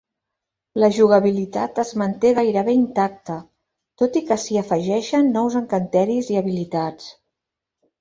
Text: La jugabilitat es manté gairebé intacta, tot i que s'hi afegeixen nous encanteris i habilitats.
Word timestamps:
La 0.83 0.87
jugabilitat 0.95 1.81
es 1.83 1.91
manté 2.03 2.31
gairebé 2.39 2.75
intacta, 2.79 3.37
tot 4.05 4.19
i 4.23 4.27
que 4.33 4.41
s'hi 4.47 4.61
afegeixen 4.65 5.33
nous 5.39 5.63
encanteris 5.65 6.35
i 6.37 6.45
habilitats. 6.45 7.17